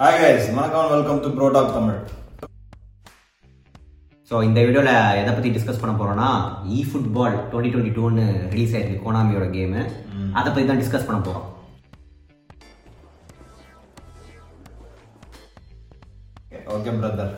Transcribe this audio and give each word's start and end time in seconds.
Hi 0.00 0.18
guys 0.20 0.46
வணக்கம் 0.56 0.90
welcome 0.92 1.20
to 1.24 1.28
Bro 1.36 1.46
Talk 1.54 1.74
Tamil 1.76 1.98
so 4.30 4.36
இந்த 4.48 4.58
வீடியோவில் 4.66 4.90
எதை 5.20 5.32
பற்றி 5.32 5.50
டிஸ்கஸ் 5.56 5.80
பண்ண 5.82 5.92
போகிறோம்னா 5.94 6.28
இ 6.76 6.80
ஃபுட்பால் 6.88 7.36
டுவெண்ட்டி 7.50 7.72
டுவெண்ட்டி 7.74 7.94
டூன்னு 7.98 8.24
ரிலீஸ் 8.52 8.74
ஆயிருக்கு 8.76 9.04
கோனாமியோட 9.04 9.46
கேமு 9.56 9.82
அதை 10.38 10.48
பற்றி 10.48 10.66
தான் 10.70 10.82
டிஸ்கஸ் 10.82 11.08
பண்ண 11.08 11.20
போகிறோம் 11.20 11.46
okay 16.74 16.92
brother 16.98 17.32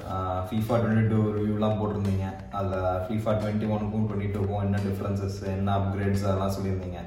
FIFA 0.47 0.75
twenty 0.83 1.07
two 1.11 1.19
ரிவ்யூலாம் 1.37 1.79
போட்டிருந்தீங்க. 1.79 2.27
அதில் 2.59 2.77
ஃபீஃபா 3.05 3.33
டுவெண்ட்டி 3.41 3.67
ஒனுக்கும் 3.75 4.07
டுவெண்ட்டி 4.09 4.29
டூக்கும் 4.35 4.65
என்ன 4.67 4.81
டிஃப்ரென்சஸ் 4.87 5.39
என்ன 5.55 5.73
அப்கிரேட்ஸ் 5.79 6.25
அதெல்லாம் 6.27 6.55
சொல்லியிருந்தீங்க? 6.57 7.01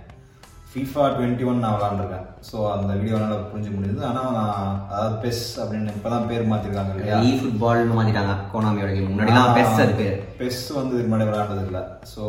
ஃபீஃபா 0.72 1.06
டுவெண்ட்டி 1.16 1.46
ஒன் 1.50 1.64
நான் 1.64 1.74
விளாண்டுருக்கேன். 1.78 2.28
ஸோ 2.50 2.58
அந்த 2.76 2.92
வீடியோனால 3.00 3.38
புரிஞ்சு 3.50 3.72
முடியுது 3.78 4.02
ஆனால் 4.10 4.36
நான் 4.38 4.60
அதாவது 4.92 5.16
பெஸ் 5.24 5.42
அப்படின்னு 5.62 5.95
இப்போ 5.98 6.09
தான் 6.14 6.28
பேர் 6.30 6.52
மாற்றிருக்காங்க 6.52 6.94
இல்லையா? 6.94 7.18
இ 7.28 7.32
ஃபுட்பால்னு 7.40 7.98
மாற்றிட்டாங்க 7.98 8.36
கோனாமியோட 8.54 8.92
கேம் 8.94 9.09
முன்னாடிலாம் 9.09 9.58
பெஸ் 9.58 9.81
அது 9.84 9.95
பேர் 10.02 10.16
பெஸ் 10.42 10.62
வந்து 10.78 10.95
இதுக்கு 10.95 11.12
முன்னாடி 11.12 11.30
விளையாண்டது 11.30 11.66
இல்லை. 11.70 11.81
ஸோ 12.14 12.23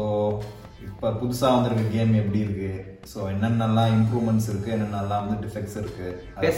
இப்போ 0.89 1.09
புதுசாக 1.21 1.55
வந்திருக்க 1.57 1.85
கேம் 1.95 2.13
எப்படி 2.23 2.41
இருக்கு? 2.45 2.71
ஸோ 3.11 3.19
என்னென்னலாம் 3.33 3.93
இம்ப்ரூவ்மெண்ட்ஸ் 3.99 4.49
இருக்கு? 4.53 4.73
என்னென்னலாம் 4.77 5.23
வந்து 5.25 5.39
டிஃபெக்ட்ஸ் 5.45 5.77
இருக்கு? 5.83 6.09
அதை 6.37 6.51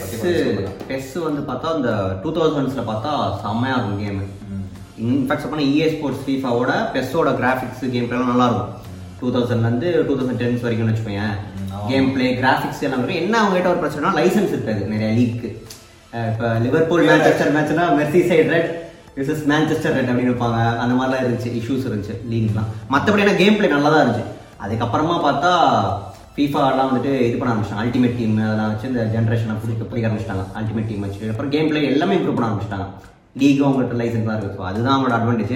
பெஸ் 0.91 1.13
வந்து 1.27 1.43
பார்த்தா 1.49 1.75
இந்த 1.79 1.91
டூ 2.23 2.31
தௌசண்ட்ஸில் 2.37 2.89
பார்த்தா 2.91 3.11
செம்மையாக 3.43 3.77
இருக்கும் 3.79 4.01
கேமு 4.05 4.25
இன்ஃபேக்ட் 5.05 5.43
சொன்னால் 5.45 5.69
இஏ 5.71 5.87
ஸ்போர்ட்ஸ் 5.93 6.25
ஃபீஃபாவோட 6.25 6.73
பெஸ்ஸோட 6.95 7.31
கிராஃபிக்ஸ் 7.41 7.85
கேம் 7.93 8.11
நல்லா 8.31 8.47
இருக்கும். 8.49 8.73
டூ 9.19 9.27
தௌசண்ட்லேருந்து 9.35 9.89
டூ 10.07 10.15
தௌசண்ட் 10.19 10.41
டென்ஸ் 10.43 10.63
வரைக்கும்னு 10.65 10.93
வச்சுக்கோங்க 10.93 11.25
கேம் 11.91 12.09
பிளே 12.15 12.27
கிராஃபிக்ஸ் 12.39 12.81
எல்லாம் 12.85 12.99
இருக்கும் 12.99 13.21
என்ன 13.23 13.35
அவங்க 13.41 13.55
கிட்ட 13.57 13.69
ஒரு 13.73 13.81
பிரச்சனைனா 13.83 14.15
லைசன்ஸ் 14.19 14.55
இருக்காது 14.55 14.81
நிறைய 14.93 15.11
லீக்கு 15.19 15.49
இப்போ 16.31 16.47
லிவர்பூல் 16.65 17.05
மேன்செஸ்டர் 17.09 17.53
மேட்ச்னா 17.55 17.85
மெர்சி 17.99 18.21
சைட் 18.31 18.51
ரெட் 18.55 18.69
விசஸ் 19.19 19.43
மேன்செஸ்டர் 19.51 19.95
ரெட் 19.97 20.09
அப்படின்னு 20.11 20.31
இருப்பாங்க. 20.31 20.59
அந்த 20.83 20.93
மாதிரிலாம் 20.97 21.21
இருந்துச்சு 21.23 21.51
இஷ்யூஸ் 21.59 21.87
இருந்துச்சு 21.89 22.15
லீக்லாம் 22.31 22.69
மற்றபடி 22.93 23.23
என்ன 23.25 23.35
கேம் 23.41 23.57
பிளே 23.57 23.69
நல்லா 23.75 23.91
தான் 23.93 24.03
இருந்துச்சு. 24.03 24.25
அதுக்கப்புறமா 24.63 25.15
பார்த்தா 25.27 25.51
ஃபீஃபாலாம் 26.35 26.89
வந்துட்டு 26.89 27.11
இது 27.27 27.35
பண்ண 27.39 27.51
ஆரம்பிச்சிட்டாங்க. 27.51 27.83
அல்டிமேட் 27.83 28.17
டீம் 28.19 28.33
அதெல்லாம் 28.45 28.71
வச்சு 28.71 28.89
இந்த 28.91 29.03
ஜென்ரேஷனை 29.13 29.55
பிடிக்க 29.61 29.83
பிடிக்க 29.91 30.07
ஆரம்பிச்சிட்டாங்க. 30.09 30.45
அல்டிமேட் 30.59 30.89
டீம் 30.89 31.05
வச்சு. 31.07 31.21
அப்புறம் 31.33 31.51
கேம் 31.55 31.69
பிளே 31.69 31.83
எல்லாமே 31.91 32.17
இம்ப்ரூவ் 32.17 32.37
பண்ண 32.37 32.49
ஆரம்பிச்சிட்டாங்க. 32.49 32.87
லீக் 33.41 33.61
அவங்கள்ட்ட 33.65 33.97
லைசன்ஸ் 34.01 34.27
தான் 34.29 34.37
இருக்குது 34.37 34.57
ஸோ 34.59 34.65
அதுதான் 34.71 34.93
அவங்களோட 34.95 35.15
அட்வான்டேஜ் 35.19 35.55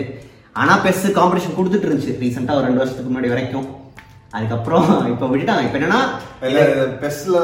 ஆனால் 0.62 0.82
பெஸ் 0.86 1.06
காம்படிஷன் 1.18 1.58
கொடுத்துட்டு 1.58 1.88
இருந்துச்சு. 1.88 2.16
ரீசெண்டாக 2.24 2.58
ஒரு 2.60 2.68
ரெண்டு 2.68 2.82
வருஷத்துக்கு 2.82 3.12
முன்னாடி 3.12 3.32
வரைக்கும். 3.34 3.68
அதுக்கப்புறம் 4.38 4.88
இப்போ 5.12 5.26
விட்டுட்டாங்க. 5.30 5.64
இப்போ 5.68 5.78
என்னன்னா 5.80 6.00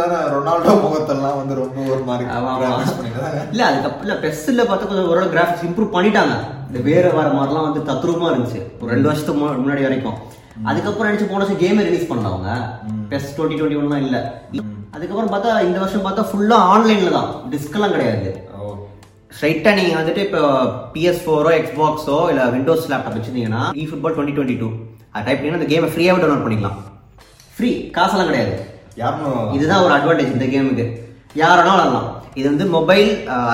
தானே 0.02 0.18
ரொனால்டோ 0.34 0.74
முகத்தெல்லாம் 0.84 1.38
வந்து 1.40 1.54
ரொம்ப 1.62 1.78
ஒரு 1.94 2.04
மாதிரி. 2.10 2.26
இல்ல 3.54 3.64
அதுக்கப்புறம் 3.70 4.06
இல்ல 4.08 4.16
பெஸ்ட்ல 4.26 4.64
பார்த்தா 4.70 4.90
கொஞ்சம் 4.90 5.10
ஓரளவு 5.12 5.34
கிராஃபிக்ஸ் 5.34 5.66
இம்ப்ரூவ் 5.68 5.96
பண்ணிட்டாங்க. 5.96 6.36
இந்த 6.70 6.80
வேற 6.90 7.06
வர 7.20 7.28
மாதிரிலாம் 7.38 7.68
வந்து 7.68 7.82
தத்ரூபமா 7.90 8.30
இருந்துச்சு. 8.32 8.62
ஒரு 8.82 8.92
ரெண்டு 8.96 9.10
வருஷத்துக்கு 9.10 9.42
முன்னாடி 9.64 9.86
வரைக்கும். 9.88 10.18
அதுக்கப்புறம் 10.72 11.10
நினைச்சு 11.10 11.30
போன 11.30 11.42
வருஷம் 11.44 11.62
கேம் 11.64 11.86
ரிலீஸ் 11.88 12.12
பண்ணவங்க 12.12 12.50
பெஸ்ட் 13.14 13.34
டுவெண்ட்டி 13.38 13.58
டுவெண்ட்டி 13.60 13.80
ஒன்லாம் 13.82 14.04
இல்ல. 14.08 14.18
அதுக்கப்புறம் 14.96 15.32
பார்த்தா 15.34 15.54
இந்த 15.68 15.78
வருஷம் 15.84 16.06
பார்த்தா 16.06 16.24
ஃபுல்லா 16.30 16.60
ஆன்லைன்ல 16.74 17.12
தான். 17.18 17.32
டிஸ்க்லாம் 17.54 17.96
கிடையாது. 17.96 18.30
ஓ 19.36 19.38
ஸ்ட்ரைட்டா 19.38 19.72
நீங்க 19.78 19.94
வந்துட்டு 20.00 20.22
இப்போ 20.26 20.42
பிஎஸ் 20.94 21.22
ஃபோரோ 21.24 21.50
எக்ஸ்பாக்ஸோ 21.60 22.18
இல்ல 22.32 22.42
விண்டோஸ் 22.54 22.86
லேப்டாப் 22.92 23.16
வச்சிருந்தீங்கன்னா 23.18 23.64
e 23.82 23.86
football 23.90 24.14
twenty 24.16 24.36
twenty 24.36 24.56
two 24.62 24.70
அது 25.14 25.26
டைப் 25.26 25.40
பண்ணி 25.40 25.58
அந்த 25.58 25.68
கேமை 25.72 25.90
ஃப்ரீயாவே 25.94 26.20
டவுன்லோட் 26.22 26.46
பண்ணிக்கலாம். 26.46 26.78
ஃப்ரீ 27.56 27.72
காசெல்லாம் 27.98 28.30
கிடையாது. 28.30 28.56
யாரும் 29.02 29.52
இதுதான் 29.58 29.84
ஒரு 29.86 29.94
அட்வான்டேஜ் 29.98 30.32
இந்த 30.36 30.48
கேமுக்கு 30.54 30.86
யாராலும் 31.42 31.76
விளாடலாம். 31.76 32.08
இது 32.40 32.46
வந்து 32.52 32.66
மொபைல் 32.78 33.10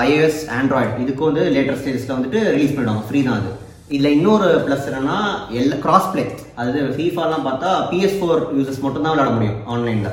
iOS 0.06 0.38
ஆண்ட்ராய்டு 0.58 1.02
இதுக்கு 1.04 1.28
வந்து 1.28 1.42
லேட்டர் 1.56 1.80
ஸ்டேஜஸ்ல 1.82 2.16
வந்துட்டு 2.16 2.40
ரிலீஸ் 2.54 2.74
பண்ணிடுவாங்க. 2.76 3.04
ஃப்ரீ 3.10 3.20
தான் 3.28 3.38
அது. 3.40 3.50
இதுல 3.94 4.10
இன்னொரு 4.18 4.48
ப்ளஸ் 4.66 4.88
என்னன்னா 4.90 5.18
எல்லா 5.60 5.78
கிராஸ் 5.84 6.10
பிளே 6.14 6.24
அதாவது 6.58 6.80
ஃபீஃபாலாம் 6.96 7.46
பார்த்தா 7.48 7.70
பிஎஸ் 7.92 8.18
ஃபோர் 8.20 8.42
யூசர்ஸ் 8.58 8.82
மட்டும் 8.86 9.04
தான் 9.06 9.14
விளையாட 9.14 9.32
முடியும் 9.36 9.60
ஆன்லைன்ல 9.74 10.10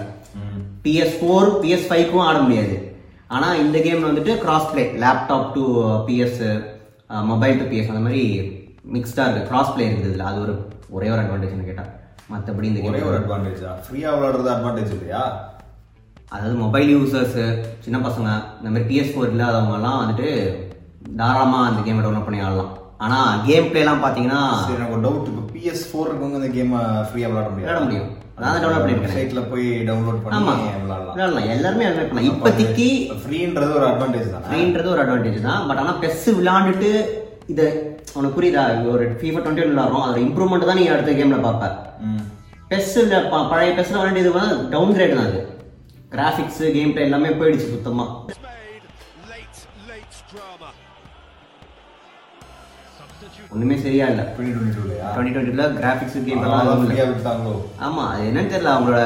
பிஎஸ் 0.85 1.17
ஃபோர் 1.19 1.49
பிஎஸ் 1.63 1.89
ஃபைவ்க்கும் 1.89 2.27
ஆட 2.29 2.37
முடியாது. 2.47 2.75
ஆனா 3.35 3.47
இந்த 3.63 3.77
கேம் 3.85 4.05
வந்துட்டு 4.07 4.33
cross 4.43 4.69
play 4.71 4.83
laptop 5.03 5.49
to 5.55 5.63
PS 6.07 6.39
mobile 7.31 7.59
to 7.59 7.65
PS 7.71 7.91
அந்த 7.93 8.03
மாதிரி 8.05 8.23
மிக்ஸ்டா 8.95 9.23
இருக்கு. 9.25 9.49
கிராஸ் 9.49 9.73
பிளே 9.73 9.85
இருக்குது 9.89 10.11
இதுல. 10.11 10.27
அது 10.29 10.39
ஒரு 10.45 10.53
ஒரே 10.95 11.07
ஒரு 11.13 11.21
அட்வான்டேஜ்னு 11.23 11.67
கேட்டா. 11.69 11.85
மத்தபடி 12.31 12.67
இந்த 12.71 12.81
ஒரே 12.87 12.97
கேம் 12.97 13.09
ஒரு 13.11 13.19
அட்வான்டேஜா 13.19 13.71
ஃப்ரீயா 13.85 14.09
விளையாடுறது 14.15 14.51
அட்வான்டேஜ் 14.55 14.95
இல்லையா? 14.95 15.23
அதாவது 16.33 16.55
மொபைல் 16.63 16.89
யூசர்ஸ் 16.95 17.37
சின்ன 17.85 17.97
பசங்க 18.07 18.29
இந்த 18.59 18.69
மாதிரி 18.71 18.87
பிஎஸ் 18.89 19.13
ஃபோர் 19.13 19.31
இல்லாதவங்க 19.33 19.77
எல்லாம் 19.79 20.01
வந்துட்டு 20.01 20.29
தாராளமா 21.21 21.59
அந்த 21.69 21.79
கேமை 21.85 22.01
டவுன்லோட் 22.03 22.27
பண்ணி 22.27 22.41
ஆடலாம். 22.47 22.73
ஆனா 22.99 23.17
கேம் 23.47 23.67
பிளேலாம் 23.71 24.01
பாத்தீங்கன்னா 24.05 24.39
எனக்கு 24.75 24.95
ஒரு 24.95 25.03
டவுட் 25.05 25.29
இப்போ 25.31 25.43
பிஎஸ் 25.53 25.83
ஃபோர் 25.89 26.09
இருக்கவங்க 26.09 26.39
இந்த 26.39 26.49
கேம் 26.55 26.73
ஃப்ரீயா 27.09 27.27
விளையாட 27.29 27.49
முடியாது. 27.51 27.65
விளையாட 27.65 27.81
முடியும். 27.85 28.09
அதான் 28.37 28.59
டவுன்லோட் 28.63 28.83
பண்ணிருக்கேன் 28.83 29.15
சைட்ல 29.17 29.41
போய் 29.51 29.67
டவுன்லோட் 29.89 30.19
பண்ணி 30.23 30.39
விளையாடலாம். 30.83 31.13
விளையாடலாம். 31.13 31.47
எல்லாருமே 31.55 31.85
மாதிரி 31.87 32.07
பண்ணலாம். 32.09 32.27
இப்போதைக்கு 32.31 32.87
ஃப்ரீன்றது 33.21 33.71
ஒரு 33.79 33.85
அட்வான்டேஜ் 33.91 34.33
தானே? 34.33 34.45
ஃப்ரீன்றது 34.49 34.91
ஒரு 34.95 35.01
அட்வான்டேஜ் 35.03 35.39
தான். 35.47 35.61
பட் 35.69 35.81
ஆனா 35.83 35.93
பெஸ் 36.03 36.25
விளையாண்டுட்டு 36.39 36.91
இது 37.53 37.67
உனக்கு 38.17 38.35
புரியுதா? 38.37 38.63
ஒரு 38.93 39.05
ஃபீஃபா 39.21 39.39
டுவெண்ட்டி 39.43 39.63
ஒன் 39.65 39.73
விளாடுறோம் 39.73 40.03
அதோட 40.05 40.19
இம்ப்ரூவ்மெண்ட் 40.27 40.69
தான் 40.69 40.79
நீ 40.81 40.85
அடுத்த 40.95 41.13
கேம்ல 41.19 41.39
பார்ப்ப. 41.47 41.69
பெஸ் 42.71 42.93
பழைய 43.53 43.71
பெஸ்ல 43.79 43.97
விளையாண்டியது 43.99 44.33
டவுன் 44.75 44.93
கிரேட் 44.97 45.17
தான் 45.19 45.29
அது. 45.29 45.39
கிராஃபிக்ஸ் 46.15 46.61
கேம் 46.77 46.93
பிளே 46.95 47.07
எல்லாமே 47.09 47.31
போயிடுச்சு 47.39 47.73
சுத்தமா. 47.75 48.05
ஒண்ணுமே 53.53 53.75
சரியா 53.83 54.05
இல்ல 54.11 54.21
டுவெண்ட்டி 54.35 55.33
டுவெண்ட்டி 55.35 55.53
கிராஃபிக்ஸ் 55.79 56.17
கேம் 56.27 56.43
எல்லாம் 56.47 56.83
ஃப்ரீயா 56.83 57.05
விட்டாங்களோ? 57.09 57.53
ஆமா 57.85 58.03
அது 58.11 58.27
என்னன்னு 58.29 58.51
தெரியல 58.53 58.73
அவங்களோட 58.73 58.99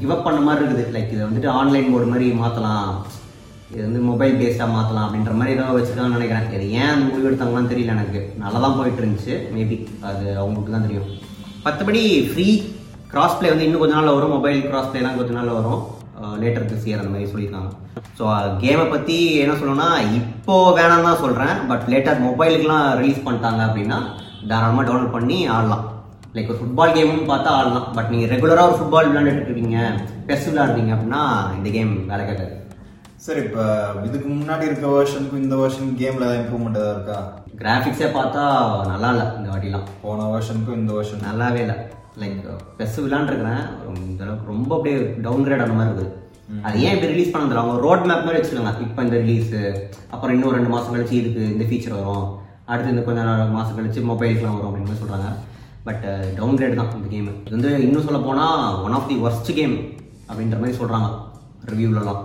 கிவ் 0.00 0.12
அப் 0.14 0.26
பண்ண 0.26 0.40
மாதிரி 0.48 0.64
இருக்குது. 0.66 0.92
லைக் 0.96 1.12
இதை 1.14 1.22
வந்துட்டு 1.26 1.50
ஆன்லைன் 1.58 1.90
மோட் 1.92 2.12
மாதிரி 2.12 2.26
மாத்தலாம். 2.42 2.90
இது 3.72 3.82
வந்து 3.86 4.00
மொபைல் 4.10 4.38
பேஸ்டா 4.40 4.66
மாத்தலாம் 4.76 5.06
அப்படின்ற 5.06 5.34
மாதிரி 5.40 5.54
ஏதோ 5.56 5.66
வச்சிருக்காங்கன்னு 5.76 6.18
நினைக்கிறேன். 6.18 6.46
இது 6.58 6.72
ஏன் 6.80 6.92
அந்த 6.94 7.04
முடிவு 7.08 7.28
எடுத்தாங்கன்னு 7.30 7.72
தெரியல 7.72 7.96
எனக்கு. 7.96 8.20
நல்லா 8.42 8.60
தான் 8.64 8.78
போயிட்டு 8.78 9.02
இருந்துச்சு 9.02 9.34
மேபி 9.56 9.78
அது 10.10 10.24
அவங்களுக்கு 10.42 10.74
தான் 10.76 10.86
தெரியும். 10.88 11.08
மற்றபடி 11.66 12.02
ஃப்ரீ 12.30 12.48
கிராஸ் 13.12 13.38
ப்ளே 13.38 13.52
வந்து 13.52 13.66
இன்னும் 13.68 13.82
கொஞ்ச 13.82 13.94
நாள்ல 13.98 14.16
வரும். 14.16 14.34
மொபைல் 14.36 14.60
கிராஸ் 14.68 14.90
ப்ளேலாம் 14.92 15.18
கொஞ்ச 15.20 15.32
நாள்ல 15.38 15.54
வரும். 15.60 15.82
லேட்டர் 16.42 16.68
திஸ் 16.70 16.86
இயர் 16.88 17.02
அந்த 17.02 17.12
மாதிரி 17.12 17.30
சொல்லியிருக்காங்க. 17.32 17.70
ஸோ 18.18 18.24
கேமை 18.62 18.84
பற்றி 18.94 19.16
என்ன 19.44 19.54
சொல்லணும்னா 19.60 19.88
இப்போ 20.18 20.54
வேணாம் 20.78 21.06
தான் 21.08 21.22
சொல்கிறேன் 21.24 21.56
பட் 21.70 21.86
லேட்டர் 21.92 22.24
மொபைலுக்குலாம் 22.26 22.86
ரிலீஸ் 23.00 23.24
பண்ணிட்டாங்க 23.26 23.62
அப்படின்னா 23.68 23.98
தாராளமாக 24.50 24.86
டவுன்லோட் 24.88 25.16
பண்ணி 25.16 25.38
ஆடலாம். 25.56 25.84
லைக் 26.36 26.50
ஒரு 26.52 26.60
ஃபுட்பால் 26.60 26.94
கேம்னு 26.96 27.30
பார்த்தா 27.30 27.50
ஆடலாம். 27.58 27.86
பட் 27.96 28.10
நீங்கள் 28.12 28.30
ரெகுலராக 28.32 28.68
ஒரு 28.70 28.78
ஃபுட்பால் 28.78 29.08
விளையாண்டுட்டு 29.10 29.50
இருக்கீங்க 29.50 29.78
பெஸ் 30.28 30.48
விளையாடுறீங்க 30.48 30.92
அப்படின்னா 30.96 31.22
இந்த 31.58 31.68
கேம் 31.76 31.92
வேலை 32.10 32.24
கேட்காது. 32.30 32.56
சரி 33.24 33.40
இப்போ 33.46 33.64
இதுக்கு 34.08 34.26
முன்னாடி 34.28 34.64
இருக்க 34.68 34.86
வெர்ஷனுக்கும் 34.96 35.42
இந்த 35.44 35.56
வெர்ஷன் 35.62 35.90
கேம்ல 36.02 36.26
ஏதாவது 36.26 36.40
இம்ப்ரூவ்மெண்ட் 36.42 36.80
ஏதாவது 36.82 36.96
இருக்கா? 36.98 37.18
கிராஃபிக்ஸே 37.62 38.08
பார்த்தா 38.18 38.44
நல்லா 38.92 39.08
இல்லை 39.14 39.26
இந்த 39.38 39.48
வாட்டிலாம். 39.52 39.88
போன 40.04 40.28
வெர்ஷனுக்கும் 40.34 40.78
இந்த 40.80 40.92
வெர்ஷன் 40.98 41.26
நல்லாவே 41.28 41.60
இல்லை. 41.64 41.76
லைக் 42.20 42.38
பெஸ் 42.78 42.98
விளாண்டுருக்கிறேன் 43.04 43.62
இந்த 44.08 44.22
அளவுக்கு 44.24 44.50
ரொம்ப 44.52 44.70
அப்படியே 44.76 44.96
டவுன் 45.26 45.44
கிரேட் 45.46 45.64
ஆன 45.64 45.76
மாதிரி 45.78 45.90
இருக்குது. 45.90 46.16
அது 46.66 46.76
ஏன் 46.84 46.94
இப்படி 46.94 47.12
ரிலீஸ் 47.14 47.32
பண்ணதில்ல 47.34 47.62
அவங்க 47.62 47.76
ரோட் 47.86 48.06
மேப் 48.08 48.24
மாதிரி 48.26 48.38
வச்சிருக்காங்க 48.38 48.86
இப்போ 48.86 49.00
இந்த 49.06 49.16
ரிலீஸ் 49.24 49.52
அப்புறம் 50.12 50.34
இன்னும் 50.36 50.56
ரெண்டு 50.56 50.72
மாசம் 50.74 50.94
கழிச்சு 50.94 51.14
இதுக்கு 51.20 51.42
இந்த 51.54 51.64
ஃபீச்சர் 51.68 51.96
வரும். 51.98 52.26
அடுத்து 52.70 52.92
இந்த 52.94 53.04
கொஞ்ச 53.06 53.20
நாள் 53.28 53.54
மாசம் 53.58 53.78
கழிச்சு 53.78 54.02
மொபைலுக்குலாம் 54.10 54.56
வரும் 54.58 54.70
அப்படின்னு 54.70 54.90
மாதிரி 54.90 55.02
சொல்றாங்க. 55.04 55.28
பட் 55.86 56.04
டவுன் 56.38 56.58
கிரேட் 56.58 56.78
தான் 56.80 56.90
இந்த 56.98 57.10
கேம் 57.14 57.30
இது 57.44 57.56
வந்து 57.56 57.70
இன்னும் 57.86 58.06
சொல்ல 58.08 58.20
போனா 58.26 58.46
one 58.86 58.96
of 58.98 59.08
the 59.12 59.18
worst 59.26 59.52
game 59.60 59.76
அப்படின்ற 60.28 60.58
மாதிரி 60.62 60.78
சொல்றாங்க. 60.80 61.08
ரிவ்யூலலாம் 61.70 62.22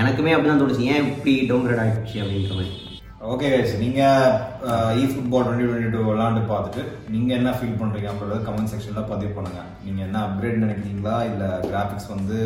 எனக்குமே 0.00 0.32
அப்படிதான் 0.34 0.62
தோணுச்சு. 0.62 0.88
ஏன் 0.94 1.06
இப்படி 1.12 1.34
டவுன் 1.50 1.66
கிரேட் 1.66 1.82
ஆயிடுச்சு 1.84 2.18
அப்படின்ற 2.24 2.54
மாதிரி. 2.58 2.72
ஓகே 3.20 3.46
கைஸ் 3.52 3.74
நீங்கள் 3.82 4.34
e 5.00 5.04
football 5.12 5.44
twenty 5.44 5.66
twenty 5.66 5.92
two 5.94 6.00
விளாண்டு 6.08 6.40
பார்த்துட்டு 6.50 6.82
நீங்கள் 7.12 7.36
என்ன 7.38 7.54
ஃபீல் 7.56 7.80
பண்ணுறீங்க 7.80 8.10
அப்படின்றத 8.10 8.40
கமெண்ட் 8.48 8.72
செக்ஷனில் 8.72 9.10
பதிவு 9.12 9.32
பண்ணுங்கள் 9.38 9.72
நீங்கள் 9.86 10.06
என்ன 10.08 10.20
அப்கிரேட் 10.26 10.62
நினைக்கிறீங்களா? 10.64 11.16
இல்லை 11.30 11.50
கிராஃபிக்ஸ் 11.68 12.12
வந்து 12.14 12.38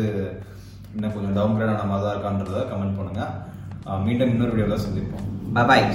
இன்னும் 0.95 1.15
கொஞ்சம் 1.15 1.37
டவுன் 1.39 1.55
கிரேட் 1.59 1.75
ஆன 1.75 1.87
மாதிரி 1.93 2.05
தான் 2.07 2.15
இருக்கான்றத 2.15 2.67
கமெண்ட் 2.73 2.99
பண்ணுங்கள் 2.99 4.03
மீண்டும் 4.07 4.33
இன்னொரு 4.35 4.53
வீடியோவில் 4.55 4.85
சந்திப்போம். 4.87 5.27
பாய் 5.71 5.89